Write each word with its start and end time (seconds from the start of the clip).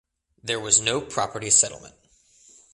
There 0.41 0.59
was 0.59 0.81
no 0.81 0.99
property 0.99 1.51
settlement. 1.51 1.93